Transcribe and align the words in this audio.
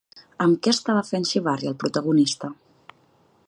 Amb 0.45 0.55
què 0.67 0.71
estava 0.75 1.03
fent 1.11 1.29
xivarri 1.33 1.69
el 1.73 1.77
protagonista? 1.85 2.51